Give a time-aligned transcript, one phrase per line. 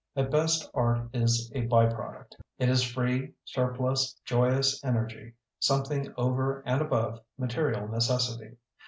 [0.15, 2.31] At best art is a byproduct.
[2.57, 8.57] It is free, surplus, joyous energy— something over and above material necessity.